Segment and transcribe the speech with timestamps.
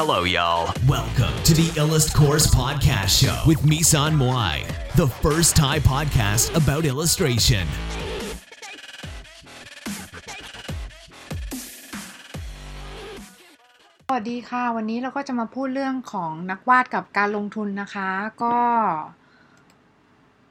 [0.00, 0.74] Hello, y'all.
[0.88, 6.82] Welcome to the Illust Course Podcast Show with Misan Moai, the first Thai podcast about
[6.92, 7.64] illustration.
[14.06, 18.10] สวัสดีค่ะ วันนี้เราก็จะมาพูดเรื่องของนักวาดกับการลงทุนนะคะ
[18.42, 18.56] ก็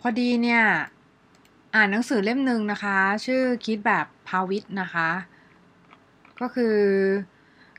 [0.01, 0.63] พอดีเนี่ย
[1.75, 5.09] อ่านหนังสือเล่มหนึ่งนะคะ ชื่อคิดแบบพาวิทนะคะ
[6.41, 6.77] ก็คือ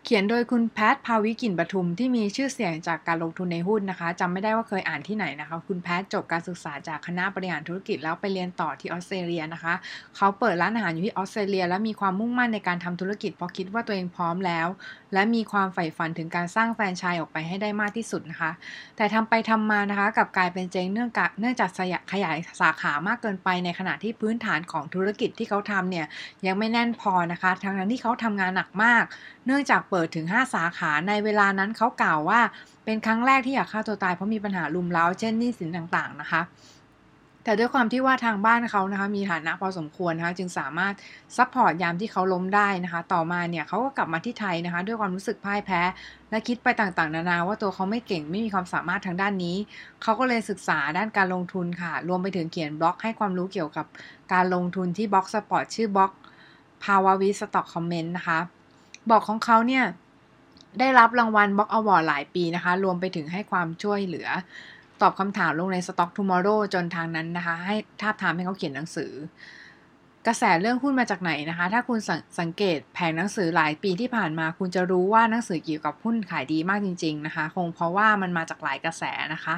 [0.06, 9.74] เขียนโดยคุณแพทพาวิกินปทุมที่มีชื่อเสียงจากการลงทุนในหุ้นนะคะจำไม่ได้ว่าเคยอ่านที่ไหนนะคะ คุณแพทจบการศึกษาจากคณะบริหารธุรกิจแล้วไปเรียนต่อที่ออสเตรเลียนะคะ
[10.16, 14.66] เขาเปิดร้านอาหารอยู่ที่ออสเตรเลีย และมีความมุ่งมั่นในการทำธุรกิจเพราะคิดว่าตัวเองพร้อมแล้ว
[15.12, 18.50] และมีความใฝ่ฝันถึงการสร้างแฟรนไชส์ออกไปให้ได้มากที่สุดนะคะ
[18.96, 21.70] แต่ทำไปทำมานะคะกลับกลายเป็นเจ๊งเนื่องจากเนื่องจาก
[22.12, 26.06] ขยายสาขามากเกินไปในขณะที่พื้นฐานของธุรกิจที่เขาทำเนี่ย
[26.46, 29.05] ยังไม่แน่นพอนะคะทั้งนั้นที่เขาทำงานหนักมาก
[29.46, 32.41] เนื่องจากเปิดถึง 5 สาขาในเวลานั้นเขากล่าวว่า
[32.84, 36.42] เป็นครั้งแรกที่อยากฆ่าตัวตายเพราะมีปัญหาลุมเล้าเช่นหนี้สินต่างๆนะคะ
[37.45, 40.95] แต่ด้วยความที่ว่าทางบ้านเขานะคะมีฐานะพอสมควรนะคะจึงสามารถ
[41.36, 45.81] support ยามที่เขาล้มได้นะคะ ต่อมาเนี่ยเขาก็กลับมาที่ไทยนะคะ ด้วยความรู้สึกพ่ายแพ้
[46.31, 49.56] และคิดไปต่างๆ นานาว่าตัวเขาไม่เก่งไม่มีความสามารถทางด้านนี้
[50.03, 53.86] เขาก็เลยศึกษาด้านการลงทุนค่ะ รวมไปถึงเขียนบล็อกให้ความรู้เกี่ยวกับ
[54.33, 56.12] การลงทุนที่ Blogspot ชื่อบล็อก
[56.84, 58.41] ภาววิทย์ stock comment นะคะ
[59.11, 59.84] บล็อกของเขาเนี่ย
[60.78, 64.28] ได้รับรางวัล blog award หลายปีนะคะ รวมไปถึงให้ความช่วยเหลือ
[65.02, 69.12] ตอบคำถามลงใน Stock2morrow จนทางนั้นนะคะ ให้ทาบทามให้เขาเขียนหนังสือ
[70.27, 79.02] กระแสเรื่องหุ้นมาจากไหนนะคะ ถ้าคุณสสังเกตแผงหนังสือหลายปีที่ผ่านมา คุณจะรู้ว่าหนังสือเกี่ยวกับหุ้นขายดีมากจริง ๆนะคะ คงเพราะว่ามันมาจากหลายกระแส
[79.34, 79.55] นะคะ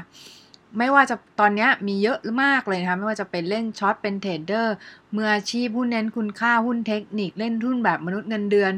[0.78, 4.74] ไม่ว่าจะตอนนี้มีเยอะมากเลยนะคะ ไม่ว่าจะเป็นเล่นช็อตเป็นเทรดเดอร์
[5.16, 8.72] มืออาชีพหุ้นเน้นคุณค่าหุ้นเทคนิคเล่นหุ้นแบบมนุษย์เงินเดือน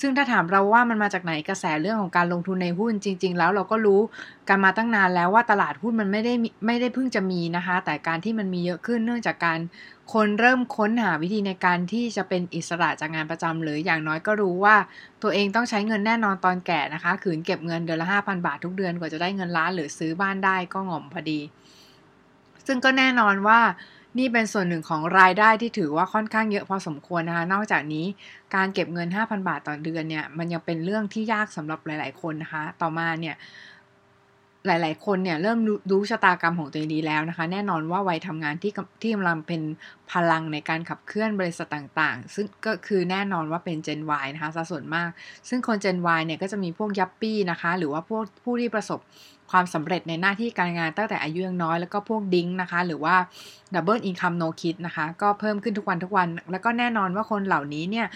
[0.00, 4.00] ซึ่งถ้าถามเราว่ามันมาจากไหนกระแสเรื่องของการลงทุนในหุ้นจริง ๆ แล้วเราก็รู้
[4.48, 6.34] กันมาตั้งนานแล้วว่าตลาดหุ้นมันไม่ได้
[6.66, 9.58] ไม่ได้เพิ่งจะมีนะคะ แต่การที่มันมีเยอะขึ้นเนื่องจากการ
[10.12, 14.76] คนเริ่มค้นหาวิธีในการที่จะเป็นอิสระจากงานประจำหรืออย่างน้อยก็รู้ว่า
[15.22, 21.40] ตัวเองต้องใช้เงินแน่นอนตอนแก่นะคะ ขืนเก็บเงินเดือนละ 5,000 บาททุกเดือนกว่าจะได้เงินล้านหรือซื้อบ้านได้ก็ง่อมพอดี
[22.66, 23.60] ซึ่งก็แน่นอนว่า
[24.18, 28.06] นี่เป็นส่วนหนึ่งของรายได้ที่ถือว่าค่อนข้างเยอะพอสมควรนะคะ นอกจากนี้
[28.54, 33.34] การเก็บเงิน 5,000 บาทต่อเดือนเนี่ย มันยังเป็นเรื่องที่ยากสำหรับหลาย ๆ คนนะคะ ต่อมาเนี่ย
[34.66, 35.58] หลาย ๆ คนเนี่ยเริ่ม
[35.90, 39.60] รู้ชะตากรรมของตัวเองดีแล้วนะคะ แน่นอนว่าวัยทำงานที่ที่กำลังเป็น
[40.12, 45.08] พลังในการขับเคลื่อนบริษัทต่างๆ ซึ่งก็คือแน่นอนว่าเป็น Gen Y นะคะสัดส่วนมาก
[45.48, 49.00] ซึ่งคน Gen Y เนี่ยก็จะมีพวกยัปปี้นะคะ หรือว่าพวกผู้ที่ประสบ
[49.50, 53.16] ความสำเร็จในหน้าที่การงานตั้งแต่อายุยังน้อย แล้วก็พวกดิ้งนะคะ หรือว่า
[53.74, 58.06] Double Income No Kid นะคะ ก็เพิ่มขึ้นทุกวันทุกวัน แล้วก็แน่นอนว่าคนเหล่านี้เนี่ย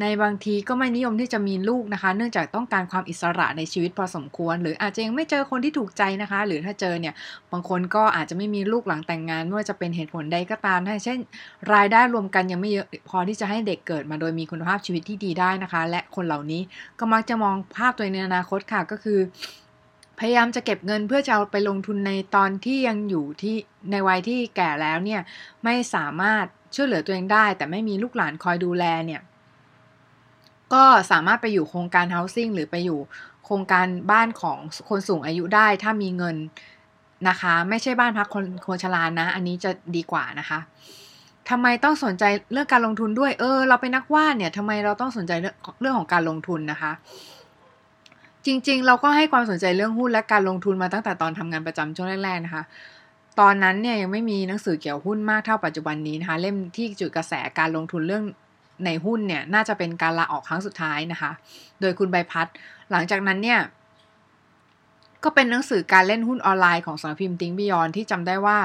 [0.00, 7.14] ในบางทีก็ไม่นิยมที่จะมีลูกนะคะ เนื่องจากต้องการความอิสระในชีวิตพอสมควร หรืออาจจะยังไม่เจอคนที่ถูกใจนะคะ หรือถ้าเจอเนี่ย
[7.52, 11.18] บางคนก็อาจจะไม่มีลูกหลังแต่งงานไม่ว่าจะเป็นเหตุผลใดก็ตามนะเช่น
[11.74, 16.62] รายได้รวมกันยังไม่เยอะพอที่จะให้เด็กเกิดมาโดยมีคุณภาพชีวิตที่ดีได้นะคะ และคนเหล่านี้
[16.98, 19.20] ก็มักจะมองภาพตัวในอนาคตค่ะก็คือ
[20.18, 23.56] พยายามจะเก็บเงินเพื่อจะเอาไปลงทุนในตอนที่ยังอยู่ที่
[23.90, 25.20] ในวัยที่แก่แล้วเนี่ย
[25.64, 29.22] ไม่สามารถช่วยเหลือตัวเองได้ แต่ไม่มีลูกหลานคอยดูแลเนี่ย
[30.72, 33.00] ก็สามารถไปอยู่โครงการ housing หรือไปอยู่
[33.44, 34.58] โครงการบ้านของ
[34.88, 36.36] คนสูงอายุได้ถ้ามีเงิน
[37.28, 40.58] นะคะ ไม่ใช่บ้านพักคนคนชรานะ อันนี้จะดีกว่านะคะ
[41.50, 46.92] ทำไมต้องสนใจเรื่องการลงทุนด้วย เออ เราเป็นนักวาดเนี่ยทำไมเราต้องสนใจเรื่องเรื่องของการลงทุนนะคะ
[48.46, 52.62] จริงๆ เราก็ให้ความสนใจเรื่องหุ้นและการลงทุนมาตั้งแต่ตอนทำงานประจำช่วงแรกๆนะคะ
[53.40, 58.24] ตอนนั้นเนี่ยยังไม่มีหนังสือเกี่ยวหุ้นมากเท่าปัจจุบันนี้นะคะ เล่มที่จุดกระแสการลงทุนเรื่อง
[58.84, 61.30] ในหุ้นเนี่ย น่าจะเป็นการลาออกครั้งสุดท้ายนะคะ
[61.80, 62.46] โดยคุณใบพัด
[62.90, 63.60] หลังจากนั้นเนี่ย
[65.24, 68.58] ก็เป็นหนังสือการเล่นหุ้นออนไลน์ของสำนักพิมพ์ติ้งบิยอนที่จำได้ว่า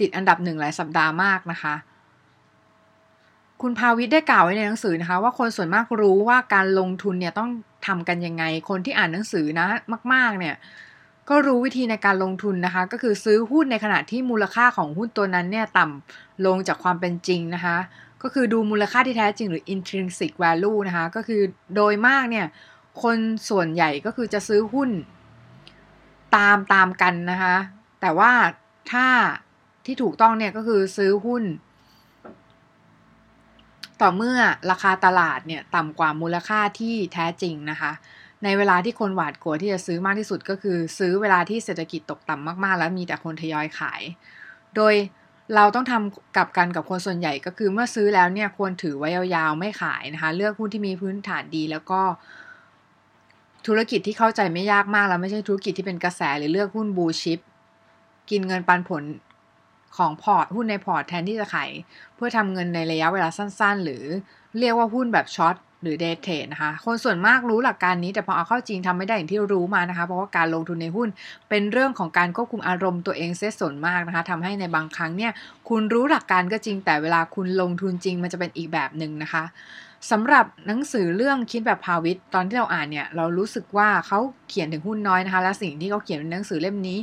[0.00, 1.74] ติดอันดับหนึ่งหลายสัปดาห์มากนะคะ
[3.62, 7.50] คุณภาวิทได้กล่าวไว้ในหนังสือนะคะ ว่าคนส่วนมากรู้ว่าการลงทุนเนี่ยต้อง
[7.86, 9.66] ทำกันยังไง คนที่อ่านหนังสือนะ
[10.12, 10.54] มาก ๆ เนี่ย
[11.28, 17.76] ก็รู้วิธีในการลงทุนนะคะ ก็คือซื้อหุ้นในขณะที่มูลค่าของหุ้นตัวนั้นเนี่ยต่ำลงจากความเป็นจริงนะคะ
[18.22, 21.42] ก็คือดูมูลค่าที่แท้จริงหรือ intrinsic value นะคะ ก็คือ
[21.74, 22.46] โดยมากเนี่ย
[23.02, 23.16] คน
[23.48, 24.90] ส่วนใหญ่ก็คือจะซื้อหุ้น
[26.36, 27.56] ตามตามกันนะคะ
[28.00, 28.32] แต่ว่า
[28.92, 29.06] ถ้า
[29.86, 31.44] ที่ถูกต้องเนี่ยก็คือซื้อหุ้น
[34.02, 34.38] ต่อเมื่อ
[34.70, 37.92] ราคาตลาดเนี่ยต่ำกว่ามูลค่าที่แท้จริงนะคะ
[38.44, 44.02] ในเวลาที่คนหวาดกลัวที่จะซื้อมากที่สุดก็คือ ซื้อเวลาที่เศรษฐกิจตกต่ำมากๆ แล้วมีแต่คนทยอยขาย
[44.76, 44.94] โดย
[45.54, 52.00] เราต้องทำกับกันกับคนส่วนใหญ่ก็คือเมื่อซื้อแล้วเนี่ยควรถือไว้ยาวๆไม่ขายนะคะ เลือกหุ้นที่มีพื้นฐานดีแล้วก็
[53.66, 57.38] ธุรกิจที่เข้าใจไม่ยากมากแล้วไม่ใช่ธุรกิจที่เป็นกระแสหรือเลือกหุ้น blue chip
[58.30, 59.02] กินเงินปันผล
[59.96, 61.70] ของพอร์ตหุ้นในพอร์ตแทนที่จะขาย
[62.16, 64.04] เพื่อทำเงินในระยะเวลาสั้นๆ หรือ
[64.58, 71.08] เรียกว่าหุ้นแบบ short หรือ day trade นะคะ คนส่วนมากรู้หลักการนี้แต่พอเอาเข้าจริงทำไม่ได้อย่างที่รู้มานะคะ เพราะว่าการลงทุนในหุ้น
[71.48, 75.32] เป็นเรื่องของการควบคุมอารมณ์ตัวเองเสียส่วนมากนะคะทำให้ในบางครั้งเนี่ย
[75.68, 79.44] คุณรู้หลักการก็จริง แต่เวลาคุณลงทุนจริงมันจะเป็นอีกแบบหนึ่งนะคะ
[80.10, 86.98] สำหรับหนังสือเรื่องคิดแบบพาวิทตอนที่เราอ่านเนี่ยเรารู้สึกว่าเขาเขียนถึงหุ้นน้อยนะคะ และสิ่งที่เขาเขียนในหนังสือเล่มนี้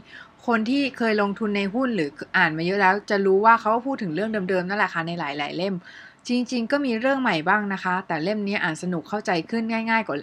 [0.45, 5.75] คนที่เคยลงทุนในหุ้นหรืออ่านมาเยอะแล้ว จะรู้ว่าเขาพูดถึงเรื่องเดิมๆนั่นแหละค่ะในหลาย ๆ เล่ม
[6.27, 10.17] จริง ๆ ก็มีเรื่องใหม่บ้างนะคะ แต่เล่มนี้อ่านสนุกเข้าใจขึ้นง่าย ๆกว่า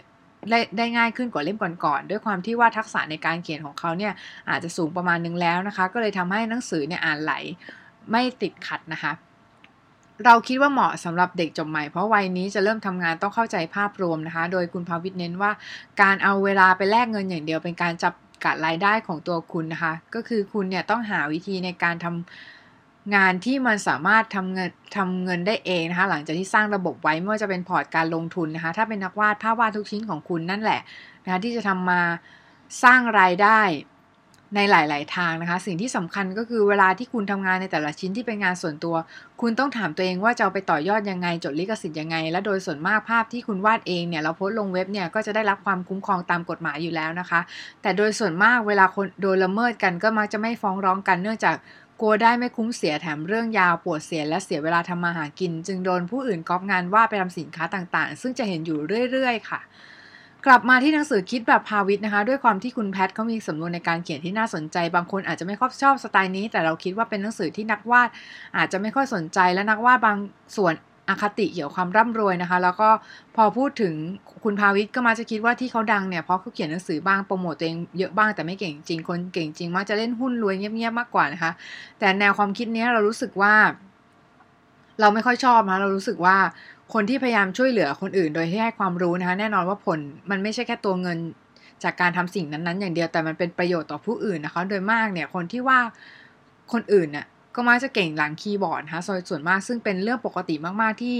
[0.76, 4.12] ได้ง่ายขึ้นกว่าเล่มก่อนๆด้วยความที่ว่าทักษะในการเขียนของเขาเนี่ย
[4.50, 7.32] อาจจะสูงประมาณนึงแล้วนะคะ ก็เลยทำให้หนังสือเนี่ยอ่านไหล
[8.10, 9.12] ไม่ติดขัดนะคะ
[10.24, 15.50] เราคิดว่าเหมาะสำหรับเด็กจบใหม่ เพราะวัยนี้จะเริ่มทำงานต้องเข้าใจภาพรวมนะคะ โดยคุณภาวิทเน้นว่า
[16.02, 18.14] การเอาเวลาไปแลกเงินอย่างเดียวเป็นการจับ
[18.44, 30.80] กัดรายได้ของตัวคุณนะคะ ก็คือคุณเนี่ยต้องหาวิธีในการทำงานที่มันสามารถทำเงินทำเงินได้เองนะคะ หลังจากที่สร้างระบบไว้ไม่ว่าจะเป็นพอร์ตการลงทุนนะคะ ถ้าเป็นนักวาดภาพวาดทุกชิ้นของคุณนั่นแหละ
[31.24, 32.00] นะคะที่จะทำมา
[32.84, 33.60] สร้างรายได้
[34.54, 38.96] ในหลาย ๆ ทางนะคะ สิ่งที่สำคัญก็คือเวลาที่คุณทำงานในแต่ละชิ้นที่เป็นงานส่วนตัว
[39.40, 47.40] คุณต้องถามตัวเองว่าจะเอาไปต่อยอดยังไง จดลิขสิทธิ์ยังไง และโดยส่วนมากภาพที่คุณวาดเองเนี่ยเราโพสต์ลงเว็บเนี่ยก็จะได้รับความคุ้มครองตามกฎหมายอยู่แล้วนะคะ
[47.82, 51.56] แต่โดยส่วนมากเวลาคนโดยละเมิดกันก็มักจะไม่ฟ้องร้องกันเนื่องจาก
[52.00, 58.78] กลัวได้ไม่คุ้มเสียแถมเรื่องยาวปวดเสียและเสียเวลาทำมาหากิน จึงโดนผู้อื่นก๊อปงานว่าไปทำสินค้าต่าง ๆ ซึ่งจะเห็นอยู่
[59.10, 59.60] เรื่อย ๆ ค่ะ
[60.46, 68.08] กลับมาที่หนังสือคิดแบบพาวิทนะคะ ด้วยความที่คุณแพทเขามีสำนวนในการเขียนที่น่าสนใจ บางคนอาจจะไม่ค่อยชอบสไตล์นี้ แต่เราคิดว่าเป็นหนังสือที่นักวาด
[68.56, 70.18] อาจจะไม่ค่อยสนใจและนักวาดบาง
[70.56, 70.74] ส่วน
[71.08, 72.88] อคติเกี่ยวความร่ำรวยนะคะ แล้วก็
[73.36, 73.94] พอพูดถึง
[74.44, 81.52] คุณภาวิทก็มาจะคิดว่าที่เขาดังเนี่ยเพราะเขาเขียนหนังสือบ้างโปรโมตตัวเองเยอะบ้างแต่ไม่เก่งจริงคนเก่งจริงมักจะเล่นหุ้นรวยเงียบๆมากกว่านะคะ
[81.98, 83.54] แต่แนวความคิดนี้เรารู้สึกว่า
[85.00, 86.36] เราไม่ค่อยชอบนะเรารู้สึกว่า
[86.94, 89.98] คนที่พยายามช่วยเหลือคนอื่น โดยที่ให้ความรู้นะคะ แน่นอนว่าผล
[90.30, 91.18] มันไม่ใช่แค่ตัวเงิน
[91.84, 95.78] จากการทำสิ่งนั้นๆ อย่างเดียวแต่มันเป็นประโยชน์ต่อผู้อื่นนะคะ โดยมากเนี่ยคนที่ว่า
[96.72, 101.16] คนอื่นเนี่ยก็มักจะเก่งหลังคีย์บอร์ดนะคะส่วนมากซึ่งเป็นเรื่องปกติมากๆที่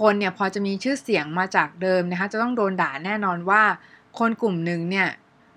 [0.00, 3.62] คนเนี่ยพอจะมีชื่อเสียงมาจากเดิมนะคะ จะต้องโดนด่าแน่นอนว่า
[4.18, 5.08] คนกลุ่มหนึ่งเนี่ย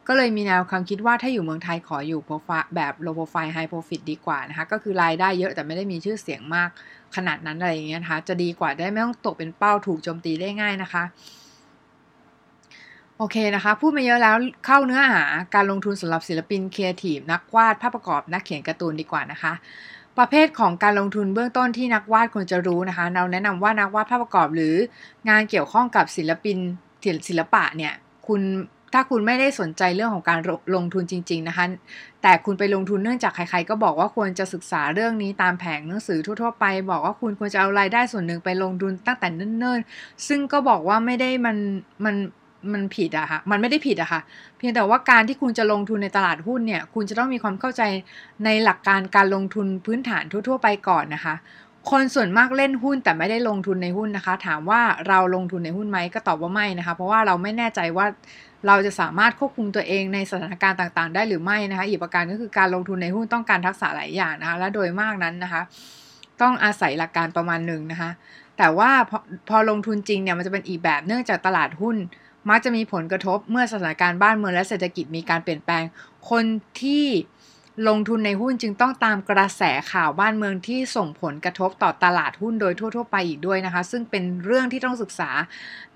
[0.07, 6.69] ก็เลยมีแนวความคิดว่าถ้าอยู่เมืองไทยขออยู่โปรไฟล์แบบโลโปรไฟล์ไฮโปรฟิตดีกว่านะคะ ก็คือรายได้เยอะแต่ไม่ได้มีชื่อเสียงมาก
[7.15, 11.03] ขนาดนั้นอะไรอย่างเงี้ยนะคะ จะดีกว่าได้ไม่ต้องตกเป็นเป้าถูกโจมตีได้ง่ายนะคะ
[13.17, 15.23] โอเคนะคะ พูดมาเยอะแล้วเข้าเนื้อหา
[15.55, 19.53] การลงทุนสำหรับศิลปินครีเอทีฟนักวาดภาพประกอบนักเขียนการ์ตูนดีกว่านะคะ
[20.17, 24.75] ประเภทของการลงทุนเบื้องต้นที่นักวาดควรจะรู้นะคะ เราแนะนำว่านักวาดภาพประกอบหรือ
[25.29, 26.57] งานเกี่ยวข้องกับศิลปิน
[27.27, 27.93] ศิลปะเนี่ย
[28.27, 28.41] คุณ
[28.93, 30.39] ถ้าคุณไม่ได้สนใจเรื่องของการ
[30.75, 31.65] ลงทุนจริง ๆ นะคะ
[32.21, 41.57] แต่คุณไปลงทุนเนื่องจากใครๆ ก็บอกว่าควรจะศึกษาเรื่องนี้ตามแผงหนังสือทั่วๆไป บอกว่าคุณควรจะเอารายได้ส่วนหนึ่งไปลงทุนตั้งแต่เนิ่นๆ ซึ่งก็บอกว่าไม่ได้มัน
[42.05, 42.15] มัน
[42.73, 44.21] มันผิดอะค่ะ มันไม่ได้ผิดอะค่ะ
[44.57, 47.81] เพียงแต่ว่าการที่คุณจะลงทุนในตลาดหุ้นเนี่ย คุณจะต้องมีความเข้าใจ
[48.45, 51.35] ในหลักการการลงทุนพื้นฐานทั่ว ๆ ไปก่อนนะคะ
[51.91, 58.05] คนส่วนมากเล่นหุ้นแต่ไม่ได้ลงทุนในหุ้นนะคะ ถามว่าเราลงทุนในหุ้นไหมก็ตอบว่าไม่นะคะ เพราะว่าเราไม่แน่ใจว่า
[58.67, 65.61] เราจะสามารถควบคุมตัวเองในสถานการณ์ต่างๆ ได้หรือไม่นะคะอีกประการก็คือการลงทุนในหุ้นต้องการทักษะหลายอย่างนะคะและโดยมากนั้นนะคะ
[66.41, 68.09] ต้องอาศัยหลักการประมาณหนึ่งนะคะ
[68.57, 71.95] แต่ว่าพอพอลงทุนจริงเนี่ยมันจะเป็นอีกแบบเนื่องจากตลาดหุ้น
[72.49, 75.83] มักจะมีผลกระทบเมื่อสถานการณ์บ้านเมืองและเศรษฐกิจมีการเปลี่ยนแปลง
[76.29, 76.43] คน
[76.81, 77.05] ที่
[77.87, 85.29] ลงทุนในหุ้นจึงต้องตามกระแสข่าวบ้านเมืองที่ส่งผลกระทบต่อตลาดหุ้นโดยทั่ว ๆ ไปอีกด้วยนะคะ ซึ่งเป็นเรื่องที่ต้องศึกษา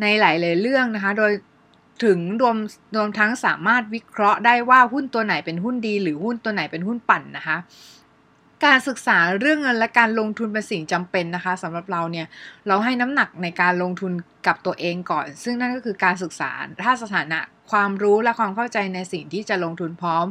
[0.01, 1.31] ในหลาย ๆ เรื่องนะคะ โดย
[2.03, 2.57] ถึงรวม
[2.95, 7.57] รวมทั้งสามารถวิเคราะห์ได้ว่าหุ้นตัวไหนเป็นหุ้นดี หรือหุ้นตัวไหนเป็นหุ้นปั่นนะคะ
[8.65, 12.27] การศึกษาเรื่องเงินและการลงทุนเป็นสิ่งจำเป็นนะคะสำหรับเราเนี่ย
[12.67, 14.13] เราให้น้ำหนักในการลงทุน
[14.47, 16.51] กับตัวเองก่อน ซึ่งนั่นก็คือการศึกษา
[16.83, 17.39] ถ้าสถานะ
[17.71, 20.25] ความรู้และความเข้าใจในสิ่งที่จะลงทุนพร้อม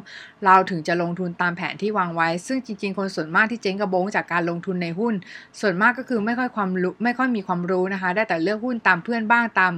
[0.44, 5.14] เราถึงจะลงทุนตามแผนที่วางไว้ ซึ่งจริง ๆ คนส่วนมากที่เจ๊งกระโบงจากการลงทุนในหุ้น
[5.60, 9.72] ส่วนมากก็คือไม่ค่อยความรู้ไม่ค่อยมีความรู้นะคะ ได้แต่เลือกหุ้นตามเพื่อนบ้างตาม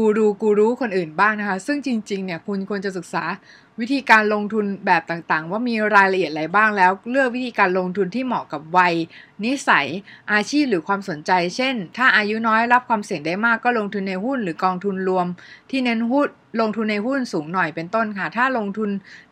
[0.00, 3.24] กูรูกูรู้คนอื่นบ้างนะคะ ซึ่งจริงๆเนี่ยคุณควรจะศึกษา
[3.80, 8.94] วิธีการลงทุนแบบต่างๆ ว่ามีรายละเอียดอะไรบ้างแล้ว เลือกวิธีการลงทุนที่เหมาะกับวัย
[9.44, 9.86] นิสัย
[10.32, 15.26] อาชีพหรือความสนใจ เช่น ถ้าอายุน้อยรับความเสี่ยงได้มากก็ลงทุนในหุ้นหรือกองทุนรวม
[15.70, 16.28] ที่เน้นหุ้น
[16.60, 18.90] ลงทุนในหุ้นสูงหน่อยเป็นต้นค่ะ ถ้าลงทุน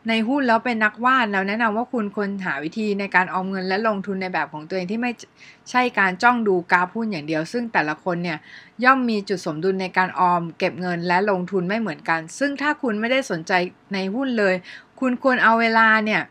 [0.09, 5.11] ในหุ้นแล้วเป็นนักวาดแล้วแนะนำว่าคุณควรหาวิธีในการออมเงินและลงทุนในแบบของตัวเองที่ไม่
[5.71, 8.37] ใช่การจ้องดูกราฟหุ้นอย่างเดียว ซึ่งแต่ละคนเนี่ย
[8.83, 13.51] ย่อมมีจุดสมดุลในการออม เก็บเงินและลงทุนไม่เหมือนกัน ซึ่งถ้าคุณไม่ได้สนใจ
[13.93, 14.55] ในหุ้นเลย
[14.99, 16.21] คุณควรเอาเวลาเนี่ย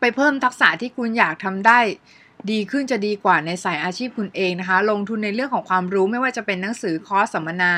[0.00, 1.78] ไปเพิ่มทักษะที่คุณอยากทำได้
[2.50, 7.72] ดีขึ้นจะดีกว่าในสายอาชีพคุณเองนะคะ ลงทุนในเรื่องของความรู้ไม่ว่าจะเป็นหนังสือคอร์สสัมมนา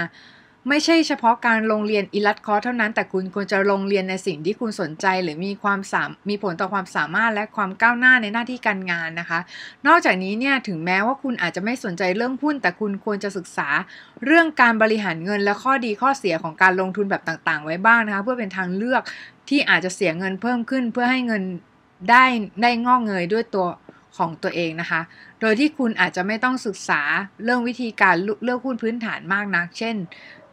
[0.69, 9.41] ไม่ใช่เฉพาะการลงเรียนอิลัดคอร์สเท่านั้น แต่คุณควรจะลงเรียนในสิ่งที่คุณสนใจ หรือมีความสามมีผลต่อความสามารถและความก้าวหน้าในหน้าที่การงานนะคะ
[9.87, 13.69] นอกจากนี้เนี่ยถึงแม้ว่าคุณอาจจะไม่สนใจเรื่องหุ้น แต่คุณควรจะศึกษา
[14.25, 19.03] เรื่องการบริหารเงินและข้อดีข้อเสียของการลงทุนแบบต่างๆ ไว้บ้างนะคะเพื่อเป็นทางเลือก
[19.49, 21.43] ที่อาจจะเสียเงินเพิ่มขึ้นเพื่อให้เงิน
[22.11, 22.25] ได้
[22.63, 23.67] ได้งอกเงยด้วยตัว
[24.17, 25.01] ของตัวเองนะคะ
[25.41, 27.01] โดยที่คุณอาจจะไม่ต้องศึกษา
[27.45, 28.15] เรื่องวิธีการ
[28.45, 29.97] เลือกหุ้นพื้นฐานมากนัก เช่น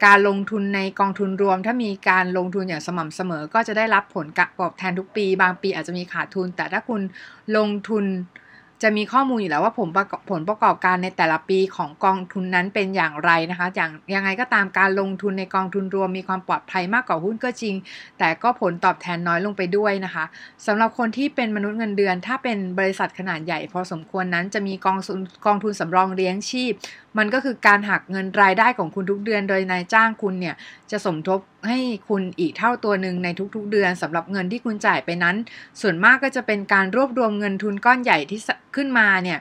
[0.05, 4.25] การลงทุนในกองทุนรวม ถ้ามีการลงทุนอย่างสม่ำเสมอ ก็จะได้รับผล
[4.59, 7.01] ตอบแทนทุกปี บางปีอาจจะมีขาดทุน แต่ถ้าคุณ
[7.57, 8.05] ลงทุน
[8.83, 17.75] จะมีข้อมูลอยู่แล้วว่าผลประกอบผลประกอบการในแต่ละปีของกองทุนนั้นเป็นอย่างไรนะคะ อย่างยังไงก็ตามการลงทุนในกองทุนรวมมีความปลอดภัยมากกว่าหุ้นก็จริง
[18.19, 20.25] แต่ก็ผลตอบแทนน้อยลงไปด้วยนะคะ
[20.65, 24.97] สำหรับคนที่เป็นมนุษย์เงินเดือน ถ้าเป็นบริษัทขนาดใหญ่พอสมควรนั้นจะมีกอง
[25.45, 26.73] กองทุนสำรองเลี้ยงชีพ
[27.17, 30.55] มันก็คือการหักเงินรายได้ของคุณทุกเดือน โดยนายจ้างคุณเนี่ย
[30.91, 35.35] จะสมทบให้คุณอีกเท่าตัวหนึ่งในทุกๆเดือนสำหรับเงินที่คุณจ่ายไปนั้น
[35.81, 38.39] ส่วนมากก็จะเป็นการรวบรวมเงินทุนก้อนใหญ่ที่
[38.75, 39.39] ขึ้นมาเนี่ย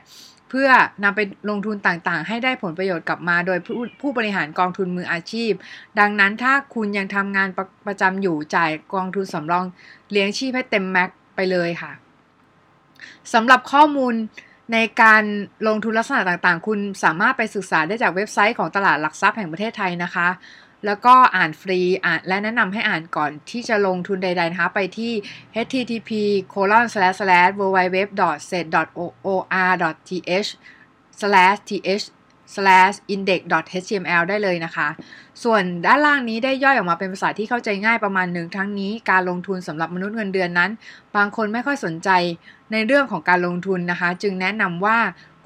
[0.49, 0.69] เพื่อ
[1.03, 5.51] นำไปลงทุนต่างๆ ให้ได้ผลประโยชน์กลับมาโดยผู้ผู้บริหารกองทุนมืออาชีพ
[5.99, 9.65] ดังนั้นถ้าคุณยังทำงานประประจำอยู่จ่ายกองทุนสำรอง
[10.11, 11.91] เลี้ยงชีพให้เต็มแม็กไปเลยค่ะ
[13.33, 14.13] สำหรับข้อมูล
[14.73, 15.23] ในการ
[15.67, 20.27] ลงทุนลักษณะต่างๆ คุณสามารถไปศึกษาได้จากเว็บไซต์ของตลาดหลักทรัพย์แห่งประเทศไทยนะคะ
[20.85, 25.11] แล้วก็อ่านฟรีอ่านและแนะนำให้อ่านก่อนที่จะลงทุนใดๆนะคะไปที่
[25.65, 26.11] http
[26.53, 28.65] colon slash slash www set
[29.27, 30.49] or th
[31.19, 32.05] slash th
[33.13, 34.87] /index.html ได้เลยนะคะ
[35.43, 40.71] ส่วนด้านล่างนี้ได้ย่อยออกมาเป็นภาษาที่เข้าใจง่ายประมาณหนึ่งทั้งนี้การลงทุนสำหรับมนุษย์เงินเดือนนั้น
[41.15, 42.09] บางคนไม่ค่อยสนใจ
[42.71, 44.97] ในเรื่องของการลงทุนนะคะ จึงแนะนำว่า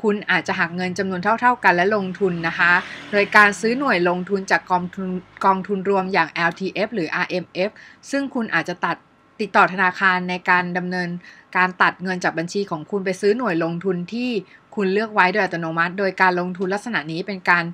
[0.01, 2.71] คุณอาจจะหักเงินจำนวนเท่า ๆ กันและลงทุนนะคะ
[3.11, 5.07] โดยการซื้อหน่วยลงทุนจากกองทุน
[5.45, 7.71] กองทุนรวมอย่าง LTF หรือ RMF
[8.11, 8.97] ซึ่งคุณอาจจะตัด
[9.41, 11.09] ติดต่อธนาคารในการดำเนิน
[11.57, 14.31] การตัดเงินจากบัญชีของคุณไปซื้อหน่วยลงทุนที่
[14.75, 17.65] คุณเลือกไว้โดยอัตโนมัติ โดยการลงทุนลักษณะนี้เป็นการ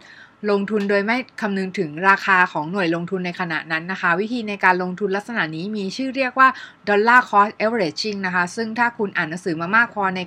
[0.51, 6.49] ลงทุนโดยไม่คำนึงถึงราคาของหน่วยลงทุนในขณะนั้นนะคะ วิธีในการลงทุนลักษณะนี้มีชื่อเรียกว่า
[6.87, 10.19] dollar cost averaging นะคะ ซึ่งถ้าคุณอ่านหนังสือมามากพอใน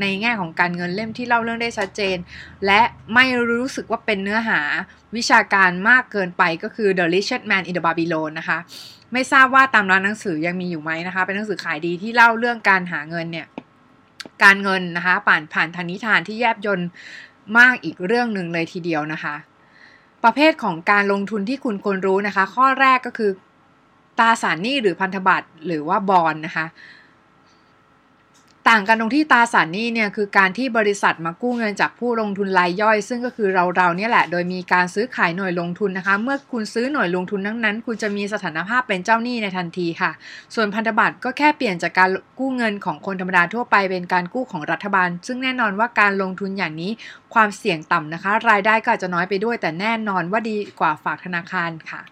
[0.00, 2.16] ในแง่ของการเงินเล่มที่เล่าเรื่องได้ชัดเจน
[2.66, 2.80] และ
[3.14, 4.60] ไม่รู้สึกว่าเป็นเนื้อหา
[5.16, 8.58] วิชาการมากเกินไปก็คือ The Richest Man in the Babylon นะคะ
[9.12, 13.46] ไม่ทราบว่าตามร้านหนังสือยังมีอยู่ไหมนะคะ เป็นหนังสือขายดีที่เล่าเรื่องการหาเงินเนี่ย
[14.42, 16.88] การเงินนะคะผ่านผ่านทางนิทานที่แยบยนต์
[17.58, 19.34] มากอีกเรื่องหนึ่งเลยทีเดียวนะคะ
[20.24, 23.30] ประเภทของการลงทุนที่คุณควรรู้นะคะ ข้อแรกก็คือ
[24.18, 26.66] ตราสารหนี้หรือพันธบัตรหรือว่าบอลนะคะ
[28.68, 40.10] ต่างกันตรงที่ตราสารหนี้เนี่ยคือการที่บริษัทมากู้เงินจากผู้ลงทุนรายย่อย ซึ่งก็คือเราเราเนี่ยแหละ โดยมีการซื้อขายหน่วยลงทุนนะคะ เมื่อคุณซื้อหน่วยลงทุนนั้นนั้นคุณจะมีสถานภาพเป็นเจ้าหนี้ในทันทีค่ะ
[40.54, 46.90] ส่วนพันธบัตรก็แค่เปลี่ยนจากการกู้เงินของคนธรรมดาทั่วไปเป็นการกู้ของรัฐบาล ซึ่งแน่นอนว่าการลงทุนอย่างนี้
[47.34, 52.02] ความเสี่ยงต่ำนะคะ รายได้ก็อาจจะน้อยไปด้วย แต่แน่นอนว่าดีกว่าฝากธนาคารค่ะ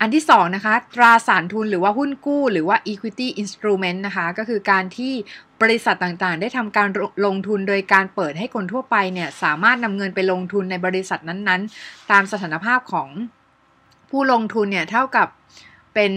[0.00, 5.12] อันที่2นะคะ ตราสารทุนหรือว่าหุ้นกู้ หรือว่า equity instrument นะคะ ก็คือการที่
[5.62, 6.88] บริษัทต่างๆ ได้ทำการ
[7.26, 13.08] ลงทุนโดยการเปิดให้คนทั่วไปเนี่ย สามารถนำเงินไปลงทุนในบริษัทนั้นๆ ตามสถานภาพของ
[14.10, 15.28] ผู้ลงทุนเนี่ย เท่ากับ
[15.96, 16.14] เป็น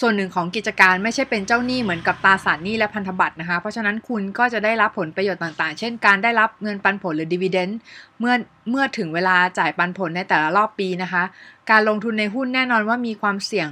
[0.00, 7.78] ส่วนหนึ่งของกิจการไม่ใช่เป็นเจ้าหนี้เหมือนกับตราสารหนี้และพันธบัตรนะคะ เพราะฉะนั้นคุณก็จะได้รับผลประโยชน์ต่างๆ เช่นการได้รับเงินปันผลหรือดีเวเดนต์
[8.18, 8.34] เมื่อ
[8.70, 11.22] เมื่อถึงเวลาจ่ายปันผลในแต่ละรอบปีนะคะ
[11.70, 13.68] การลงทุนในหุ้นแน่นอนว่ามีความเสี่ยง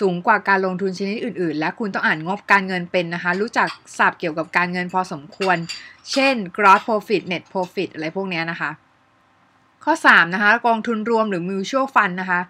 [0.00, 3.68] สูงกว่าการลงทุนชนิดอื่น ๆ และคุณต้องอ่านงบการเงินเป็นนะคะ รู้จัก
[3.98, 5.56] ศัพท์เกี่ยวกับการเงินพอสมควร
[6.12, 8.70] เช่น gross profit net profit อะไรพวกนี้นะคะ
[9.84, 12.40] ข้อ 3 นะคะ กองทุนรวมหรือ mutual fund นะคะ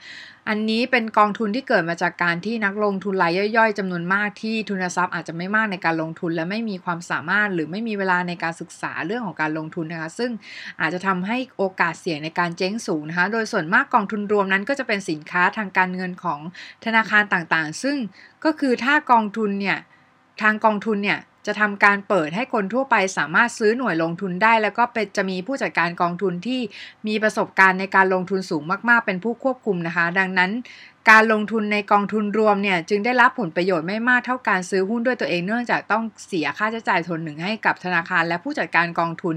[0.49, 10.31] อันนี้เป็นกองทุนที่เกิดมาจากการที่นักลงทุนรายย่อยๆจำนวนมากที่ทุนทรัพย์อาจจะไม่มากในการลงทุน และไม่มีความสามารถหรือไม่มีเวลาในการศึกษาเรื่องของการลงทุนนะคะ ซึ่ง
[10.81, 16.41] อาจจะทำให้โอกาสเสี่ยงในการเจ๊งสูงนะคะ โดยส่วนมากกองทุนรวมนั้นก็จะเป็นสินค้าทางการเงินของ
[16.85, 17.97] ธนาคารต่างๆ ซึ่ง
[18.45, 19.79] ก็คือถ้ากองทุนเนี่ย
[20.43, 26.61] ทางกองทุนเนี่ย จะทำการเปิดให้คนทั่วไปสามารถซื้อหน่วยลงทุนได้ แล้วก็เป็นจะมีผู้จัดการกองทุนที่
[27.07, 30.51] มีประสบการณ์ในการลงทุนสูงมากๆ เป็นผู้ควบคุมนะคะ ดังนั้น
[31.11, 39.37] การลงทุนในกองทุนรวมเนี่ยจึงได้รับผลประโยชน์ไม่มากเท่าการซื้อหุ้นด้วยตัวเองเนื่องจากต้องเสียค่าใช้จ่ายทนหนึ่งให้กับธนาคารและผู้จัดการกองทุน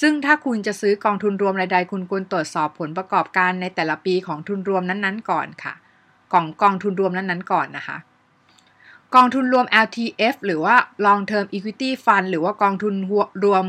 [0.00, 5.74] ซึ่งถ้าคุณจะซื้อกองทุนรวมรายใดคุณควรตรวจสอบผลประกอบการในแต่ละปีของทุนรวมนั้นๆ ก่อนค่ะ
[6.32, 7.98] กองกองทุนรวมนั้นๆก่อนนะคะ
[9.14, 12.94] กองทุนรวม LTF หรือว่า Long Term Equity Fund หรือว่ากองทุน
[13.44, 13.64] รวม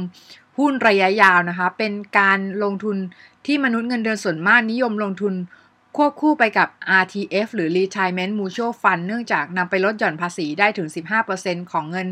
[0.57, 2.97] หุ้นระยะยาวนะคะ เป็นการลงทุน
[3.45, 5.33] ที่มนุษย์เงินเดือนส่วนมากนิยมลงทุน
[5.99, 6.69] ควบคู่ไปกับ
[7.01, 10.87] RTF หรือ Retirement Mutual Fund เนื่องจากนำไปลดหย่อนภาษีได้ถึง
[11.29, 12.07] 15%ของเงิน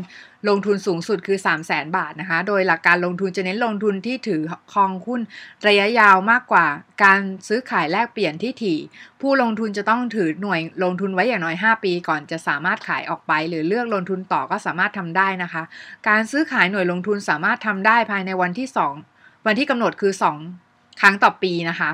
[0.48, 5.20] ลงทุนสูงสุดคือ 3 0 0 0 0 0 บาทนะคะ โดยหลักการลงทุนจะเน้นลงทุนที่ถือครองหุ้น
[5.66, 6.66] ระยะยาวมากกว่า
[7.04, 8.78] การซื้อขายแลกเปลี่ยนที่ถี่
[9.20, 15.62] ผู้ลงทุนจะต้องถือหน่วยลงทุนไว้อย่างน้อย 5 ปี ก่อนจะสามารถขายออกไป หรือเลือกลงทุนต่อก็สามารถทำได้นะคะ
[16.08, 18.68] การซื้อขายหน่วยลงทุนสามารถทำได้ภายในวันที่
[19.08, 20.12] 2 วันที่กำหนดคือ
[20.56, 21.90] 2 ครั้งต่อปีนะคะ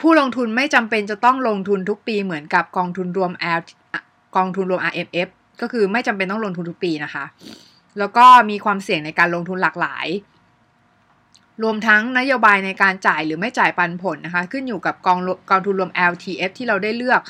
[0.00, 3.60] ผู้ลงทุนไม่จำเป็นจะต้องลงทุนทุกปีเหมือนกับกองทุนรวม L
[4.36, 5.28] กองทุนรวม RMF
[5.60, 7.24] ก็คือไม่จำเป็นต้องลงทุนทุกปีนะคะ
[7.98, 10.06] แล้วก็มีความเสี่ยงในการลงทุนหลากหลาย
[11.62, 15.18] รวมทั้งนโยบายในการจ่ายหรือไม่จ่ายปันผลนะคะ ขึ้นอยู่กับกอง
[15.50, 17.20] กองทุนรวม LTF ที่เราได้เลือก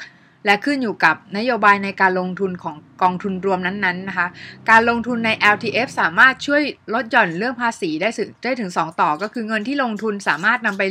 [0.47, 4.29] และขึ้นอยู่กับนโยบายในการลงทุนของกองทุนรวมนั้นๆนะคะ
[4.71, 6.62] การลงทุนใน LTF สามารถช่วย
[6.95, 8.09] ลดหย่อนเรื่องภาษีได้
[8.45, 10.83] ได้ถึง 2 ต่อ ก็คือเงินที่ลงทุนสามารถนำไป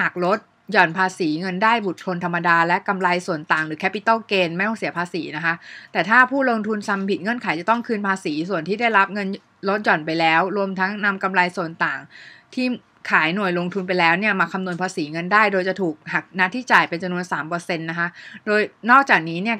[0.00, 0.38] หักลด
[0.72, 5.54] หย่อนภาษีเงินได้บุตรชนธรรมดา และกำไรส่วนต่างหรือแคปิตอลเกนไม่ต้องเสียภาษีนะคะ
[5.92, 9.28] แต่ถ้าผู้ลงทุนซ้ำผิดเงื่อนไขจะต้องคืนภาษีส่วนที่ได้รับเงิน
[9.68, 12.00] ลดหย่อนไปแล้ว รวมทั้งนำกำไรส่วนต่าง
[12.54, 12.66] ที่
[13.10, 18.08] ขายหน่วยลงทุนไปแล้วเนี่ยมาคำนวณภาษีเงินได้ โดยจะถูกหักนาที่จ่ายเป็นจำนวน3%นะคะ
[18.46, 19.56] โดยนอกจากนี้เนี่ย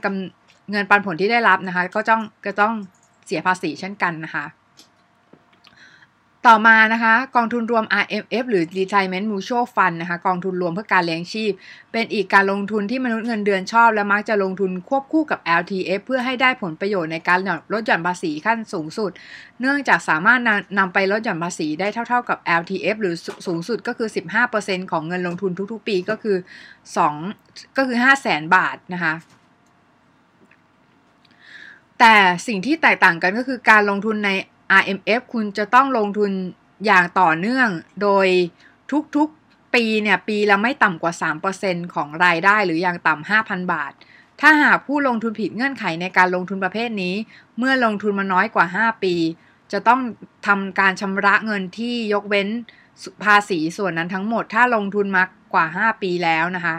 [0.70, 2.74] เงินปันผลที่ได้รับนะคะ ก็ต้องก็ต้อง
[3.26, 4.44] เสียภาษีเช่นกันนะคะ
[6.50, 11.52] ต่อมานะคะกองทุนรวม RMF หรือ Retirement Mutual Fund นะคะกองทุนรวมเพื่อการเลี้ยงชีพ
[11.92, 17.38] เป็นอีกการลงทุนที่มนุษย์เงินเดือนชอบ และมักจะลงทุนควบคู่กับ LTF เพื่อให้ได้ผลประโยชน์ในการ
[17.72, 19.10] ลดหย่อนภาษีขั้นสูงสุด
[19.60, 20.40] เนื่องจากสามารถ
[20.78, 23.14] นำไปลดหย่อนภาษีได้เท่าๆกับ LTF หรือ
[23.46, 24.08] สูงสุดก็คือ
[24.50, 26.36] 15%ของเงินลงทุนทุกๆ ปีก็คือ
[27.06, 29.14] 2ก็คือ 5 0 0แสนบาทนะคะ
[32.00, 32.14] แต่
[32.46, 34.30] สิ่งที่แตกต่างกันก็คือการลงทุนใน
[34.80, 36.30] RMF คุณจะต้องลงทุน
[36.86, 37.68] อย่างต่อเนื่อง
[38.02, 38.26] โดย
[39.16, 41.12] ทุกๆปีเนี่ยปีละไม่ต่ำกว่า
[41.54, 43.92] 3%ของรายได้หรืออย่างต่ำ5,000 บาท
[44.40, 47.14] ถ้าหากผู้ลงทุนผิดเงื่อนไขในการลงทุนประเภทนี้
[47.58, 49.14] เมื่อลงทุนมาน้อยกว่า 5 ปี
[49.72, 50.00] จะต้อง
[50.46, 52.48] ทำการชำระเงินที่ยกเว้น
[53.24, 56.76] ภาษีส่วนนั้นทั้งหมด ถ้าลงทุนมากกว่า 5 ปีแล้วนะคะ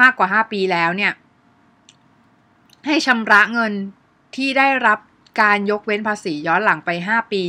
[0.00, 1.12] มากกว่า 5 ปีแล้วเนี่ย
[2.86, 3.72] ให้ชำระเงิน
[4.36, 4.98] ที่ได้รับ
[5.40, 7.42] การยกเว้นภาษีย้อนหลังไป 5 ปี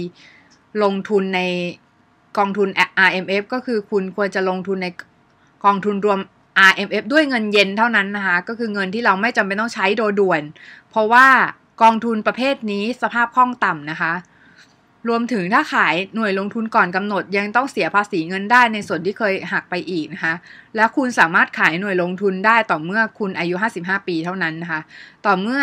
[0.84, 1.42] ลงทุนใน
[2.38, 2.70] กองทุน
[3.08, 4.88] RMF ก็คือคุณควรจะลงทุนใน
[5.66, 6.20] กองทุนรวม
[6.70, 10.42] RMF ด้วยเงินเย็นเท่านั้นนะคะ ก็คือเงินที่เราไม่จำเป็นต้องใช้โดยด่วน
[10.90, 11.28] เพราะว่า
[11.82, 14.14] กองทุนประเภทนี้สภาพคล่องต่ำนะคะ
[15.10, 20.34] รวมถึงถ้าขายหน่วยลงทุนก่อนกำหนด ยังต้องเสียภาษีเงินได้ในส่วนที่เคยหักไปอีกนะคะ
[20.76, 24.82] และคุณสามารถขายหน่วยลงทุนได้ต่อเมื่อคุณอายุ 55 ปีเท่านั้นนะคะ
[25.26, 25.62] ต่อเมื่อ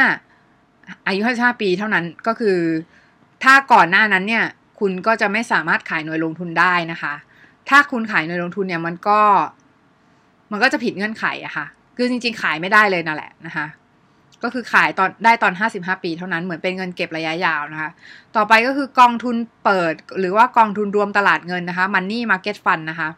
[1.06, 2.58] อายุ 55 ปีเท่านั้นก็คือ
[3.42, 4.44] ถ้าก่อนหน้านั้นเนี่ย
[4.80, 7.14] คุณก็จะไม่สามารถขายหน่วยลงทุนได้นะคะ
[7.68, 9.20] ถ้าคุณขายหน่วยลงทุนเนี่ยมันก็
[10.50, 13.66] มันก็จะผิดเงื่อนไขอะคะ่ะ คือจริง ๆ ขายไม่ได้เลยนั่นแหละนะคะ
[14.42, 17.90] ก็คือขายตอนได้ตอน 55 ปีเท่านั้นเหมือนเป็นเงินเก็บระยะยาวนะคะ
[18.36, 23.08] ต่อไปก็คือกองทุนเปิดหรือว่ากองทุนรวมตลาดเงินนะคะ Money Market Fund นะคะ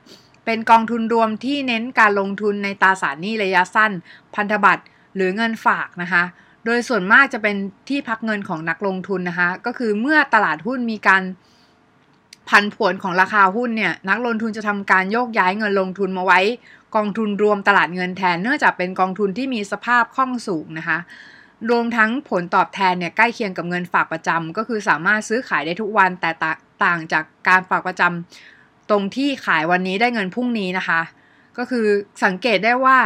[0.44, 3.92] เป็นกองทุนรวมที่เน้นการลงทุนในตราสารหนี้ระยะสั้น
[4.34, 4.84] พันธบัตร
[5.16, 6.22] หรือเงินฝากนะคะ
[6.64, 7.56] โดยส่วนมากจะเป็น
[7.88, 11.22] ที่พักเงินของนักลงทุนนะคะ ก็คือเมื่อตลาดหุ้นมีการ
[12.48, 16.40] พันผวนของราคาหุ้นเนี่ย นักลงทุนจะทำการโยกย้ายเงินลงทุนมาไว้
[16.96, 20.98] กองทุนรวมตลาดเงินแทน เนื่องจากเป็นกองทุนที่มีสภาพคล่องสูงนะคะ
[21.70, 26.30] รวมทั้งผลตอบแทนเนี่ยใกล้เคียงกับเงินฝากประจำก็คือสามารถซื้อขายได้ทุกวันแต่
[26.84, 31.00] ต่างจากการฝากประจำตรงที่ขายวันนี้ได้เงินพรุ่งนี้นะคะ
[31.58, 31.86] ก็คือ
[32.24, 32.98] สังเกตได้ว่า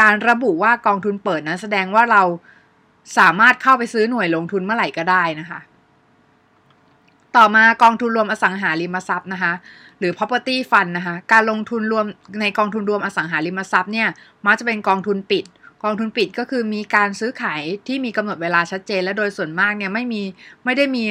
[0.00, 2.22] การระบุว่ากองทุนเปิดนั้นแสดงว่าเรา
[3.18, 5.60] สามารถเข้าไปซื้อหน่วยลงทุนเมื่อไหร่ก็ได้นะคะ
[7.36, 9.52] ต่อมากองทุนรวมอสังหาริมทรัพย์นะคะ
[9.98, 12.06] หรือ property fund นะคะ การลงทุนรวม
[12.40, 14.08] ในกองทุนรวมอสังหาริมทรัพย์เนี่ย
[14.46, 15.44] มักจะเป็นกองทุนปิด
[15.84, 20.22] กองทุนปิดก็คือมีการซื้อขายที่มีกำหนดเวลาชัดเจน และโดยส่วนมากเนี่ยไม่มี
[20.64, 21.04] ไม่ได้มี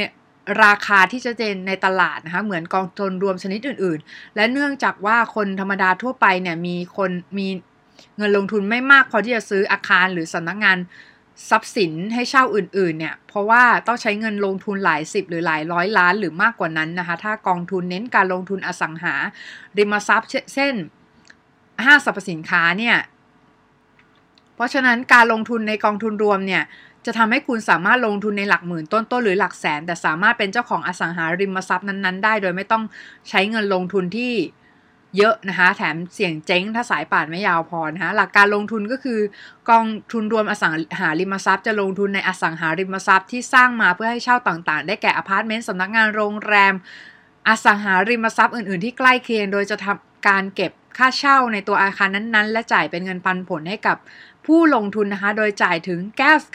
[0.64, 7.48] ราคาที่ชัดเจนในตลาดนะคะเหมือนกองทุนรวมชนิดอื่น ๆ และเนื่องจากว่าคนธรรมดาทั่วไปเนี่ยมีคนมี
[8.18, 10.78] เงินลงทุนไม่มากพอที่จะซื้ออาคารหรือสำนักงาน
[11.50, 19.16] ทรัพย์สินให้เช่าอื่นๆเนี่ยเพราะว่าต้องใช้เงินลงทุนหลายสิบหรือหลายร้อยล้านหรือมากกว่านั้นนะคะ ถ้ากองทุนเน้นการลงทุนอสังหา
[19.78, 20.74] ริมทรัพย์เช่น
[21.86, 22.98] ห้างสรรพสินค้าเนี่ย
[24.56, 26.64] เพราะฉะนั้นการลงทุนในกองทุนรวมเนี่ย
[27.06, 32.84] จะทำให้คุณสามารถลงทุนในหลักหมื่นต้นๆหรือหลักแสน แต่สามารถเป็นเจ้าของอสังหาริมทรัพย์นั้นๆ ได้ โดยไม่ต้อง
[33.30, 34.34] ใช้เงินลงทุนที่
[35.18, 39.20] เยอะนะคะ แถมเสี่ยงเจ๊งถ้าสายป่านไม่ยาวพอนะคะหลักการลงทุนก็คือ
[39.70, 46.74] กองทุนรวมอสังหาริมทรัพย์ จะลงทุนในอสังหาริมทรัพย์ที่สร้างมาเพื่อให้เช่าต่างๆ ได้แก่อพาร์ตเมนต์สำนักงานโรงแรม
[47.48, 53.98] อสังหาริมทรัพย์อื่น ๆ ที่ใกล้เคียง โดยจะทำการเก็บค่าเช่าในตัวอาคารนั้นๆ และจ่ายเป็นเงินปันผลให้กับ
[54.46, 56.00] ผู้ลงทุนนะคะ โดยจ่ายถึง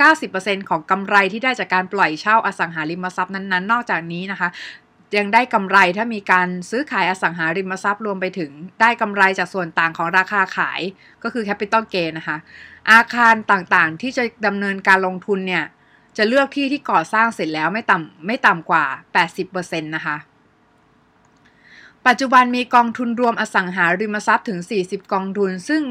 [0.07, 4.49] 90%ของกำไรที่ได้จากการปล่อยเช่าอสังหาริมทรัพย์นั้นๆ นอกจากนี้นะคะ
[5.16, 10.81] ยังได้กำไรถ้ามีการซื้อขายอสังหาริมทรัพย์รวมไปถึง ได้กำไรจากส่วนต่างของราคาขาย
[11.23, 12.37] ก็คือ capital gain นะคะ
[12.92, 15.64] อาคารต่างๆ ที่จะดำเนินการลงทุนเนี่ย
[16.16, 18.85] จะเลือกที่ที่ก่อสร้างเสร็จแล้วไม่ต่ำไม่ต่ำกว่า
[19.35, 20.16] 80%นะคะ
[22.07, 25.83] ปัจจุบันมีกองทุนรวมอสังหาริมทรัพย์ถึง 40 กองทุน ซึ่ง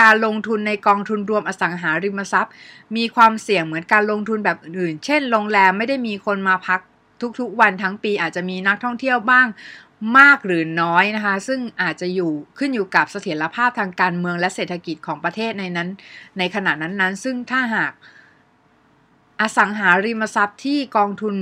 [0.00, 2.52] การลงทุนในกองทุนรวมอสังหาริมทรัพย์
[2.96, 6.80] มีความเสี่ยงเหมือนการลงทุนแบบอื่น เช่น โรงแรมไม่ได้มีคนมาพัก
[7.40, 9.46] ทุกๆ วันทั้งปีอาจจะมีนักท่องเที่ยวบ้าง
[10.18, 15.88] มากหรือน้อยนะคะ ซึ่งอาจจะอยู่ขึ้นอยู่กับเสถียรภาพทางการเมืองและเศรษฐกิจของประเทศในนั้น
[16.38, 17.92] ในขณะนั้นๆ ซึ่งถ้าหาก
[19.40, 21.34] อสังหาริมทรัพย์ที่กองทุน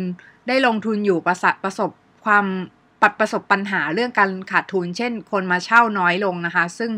[0.49, 1.91] ได้ลงทุนอยู่ประสประสบ
[2.25, 2.47] ความ
[3.03, 6.91] ปัดประสบปัญหาเรื่องการขาดทุน เช่น คนมาเช่าน้อยลงนะคะ ซึ่ง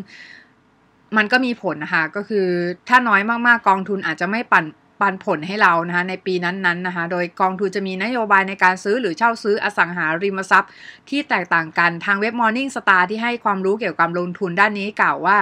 [1.16, 2.47] มันก็มีผลนะคะ ก็คือ
[2.88, 4.64] ถ้าน้อยมากๆกองทุนอาจจะไม่ปั่น
[5.00, 10.70] ปันผลให้เรานะคะในปีนั้นๆนะคะโดยกองทุนจะมีนโยบายในการซื้อหรือเช่าซื้ออสังหาริมทรัพย์
[11.08, 15.38] ที่แตกต่างกันทางเว็บ Morningstar ที่ให้ความรู้เกี่ยวกับลงทุนด้านนี้กล่าวว่า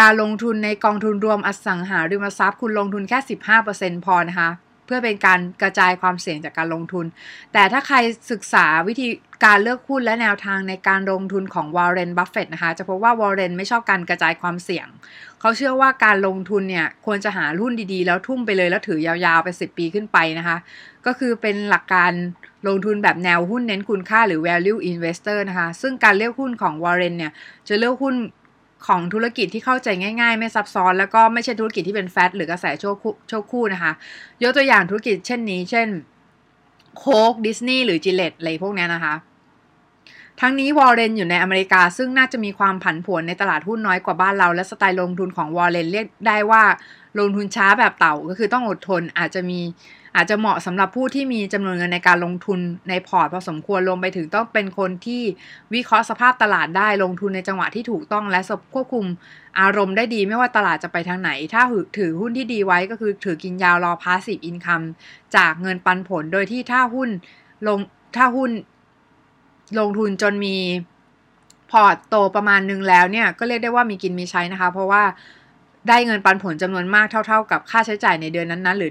[0.00, 3.18] การลงทุนในกองทุนรวมอสังหาริมทรัพย์ คุณลงทุนแค่
[3.62, 4.50] 15%พอนะคะ
[4.86, 7.06] เพื่อเป็นการกระจายความเสี่ยงจากการลงทุน
[7.52, 7.96] แต่ถ้าใคร
[8.30, 9.08] ศึกษาวิธี
[9.44, 14.86] การเลือกหุ้นและแนวทางในการลงทุนของวอร์เรน บัฟเฟตนะคะ จะพบว่าวอร์เรนไม่ชอบการกระจายความเสี่ยง
[15.40, 20.56] เขาเชื่อว่าการลงทุนเนี่ยควรจะหาหุ้นดีๆ แล้วทุ่มไปเลยแล้วถือยาวๆ ไป 10 ปีขึ้นไปนะคะ
[21.06, 22.12] ก็คือเป็นหลักการ
[22.68, 27.32] ลงทุนแบบแนวหุ้นเน้นคุณค่าหรือ value investor นะคะ ซึ่งการเลือกหุ้นของวอร์เรนเนี่ย
[27.68, 28.14] จะเลือกหุ้น
[28.86, 32.96] ของธุรกิจที่เข้าใจง่ายๆ ไม่ซับซ้อน แล้วก็ไม่ใช่ธุรกิจที่เป็น fad หรือกระแสชั่วชั่วค
[33.28, 33.92] รู่นะคะ
[34.42, 35.88] ยกตัวอย่างธุรกิจเช่นนี้ เช่น
[36.98, 39.14] โค้กดิสนีย์หรือ Gillette อะไรพวกนี้นะคะ
[40.40, 46.62] ทั้งนี้วอร์เรนอยู่ในอเมริกา ซึ่งน่าจะมีความผันผวนในตลาดหุ้นน้อยกว่าบ้านเรา และสไตล์ลงทุนของวอร์เรนเรียกได้ว่า
[47.18, 49.60] ลงทุนช้าแบบเต่าก็คือต้องอดทนอาจจะมี
[50.16, 55.22] อาจจะเหมาะสำหรับผู้ที่มีจำนวนเงินในการลงทุนในพอร์ตพอสมควรรวมไปถึงต้องเป็นคนที่
[55.74, 58.40] วิเคราะห์สภาพตลาดได้ลงทุนในจังหวะที่ถูกต้องและ
[58.74, 59.04] ควบคุม
[59.60, 61.62] อารมณ์ได้ดีไม่ว่าตลาดจะไปทางไหน ถ้า
[61.98, 64.82] ถือหุ้นที่ดีไว้ก็คือถือกินยาวรอ passive income
[65.36, 67.08] จากเงินปันผลโดยที่ถ้าหุ้น
[67.66, 67.78] ลง
[68.16, 68.50] ถ้าหุ้น
[69.78, 70.56] ลงทุนจนมี
[71.70, 75.02] พอร์ตโตประมาณนึงแล้วเนี่ยก็เรียกได้ว่ามีกินมีใช้นะคะ เพราะว่า
[75.88, 78.90] ได้เงินปันผลจำนวนมากเท่า ๆ กับค่าใช้จ่ายในเดือนนั้น ๆ หรือ